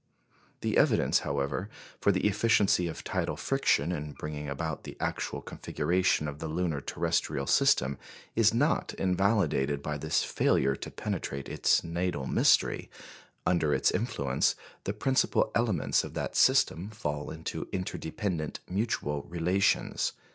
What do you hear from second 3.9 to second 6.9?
in bringing about the actual configuration of the lunar